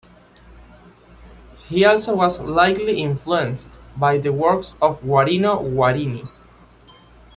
He 1.69 1.85
also 1.85 2.15
was 2.15 2.39
likely 2.39 3.03
influenced 3.03 3.69
by 3.95 4.17
the 4.17 4.33
works 4.33 4.73
of 4.81 4.99
Guarino 5.03 5.61
Guarini. 5.75 6.23